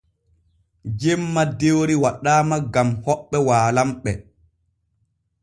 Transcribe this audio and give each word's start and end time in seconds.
Jemma 0.99 1.41
dewri 1.59 1.95
waɗaama 2.03 2.55
gam 2.73 2.89
hoɓɓe 3.03 3.37
waalanɓe. 3.47 4.11